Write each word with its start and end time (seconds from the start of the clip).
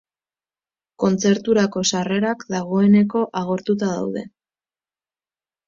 Kontzerturako 1.03 1.83
sarrerak 1.91 2.43
dagoeneko 2.55 3.23
agortuta 3.45 3.93
daude. 4.01 4.27